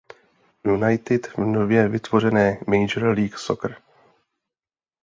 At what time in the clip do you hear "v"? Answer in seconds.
1.27-1.37